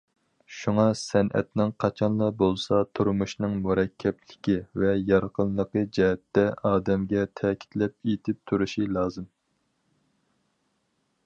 شۇڭا، 0.59 0.83
سەنئەتنىڭ 0.99 1.73
قاچانلا 1.83 2.29
بولسا 2.39 2.79
تۇرمۇشنىڭ 2.99 3.53
مۇرەككەپلىكى 3.67 4.57
ۋە 4.85 4.95
يارقىنلىقى 5.11 5.85
جەھەتتە 5.99 6.47
ئادەمگە 6.71 7.29
تەكىتلەپ 7.43 7.97
ئېيتىپ 8.01 8.41
تۇرۇشى 8.53 8.89
لازىم. 8.97 9.31